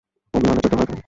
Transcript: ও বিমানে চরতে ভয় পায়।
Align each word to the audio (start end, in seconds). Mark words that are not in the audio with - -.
ও 0.33 0.37
বিমানে 0.41 0.61
চরতে 0.63 0.75
ভয় 0.75 0.87
পায়। 0.87 0.99